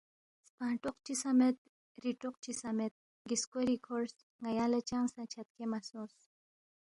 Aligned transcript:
سپنگ 0.47 0.77
ٹوق 0.83 0.97
چی 1.05 1.13
سہ 1.21 1.29
مید، 1.39 1.57
ری 2.03 2.11
ٹوق 2.21 2.35
چی 2.43 2.51
سہ 2.59 2.69
مید، 2.77 2.93
گِسکوری 3.29 3.77
کھورس، 3.85 4.15
ن٘یا 4.41 4.65
لہ 4.71 4.79
چنگ 4.89 5.07
سہ 5.13 5.23
چھدکھے 5.31 5.65
مہ 5.71 5.79
سونگس 5.87 6.19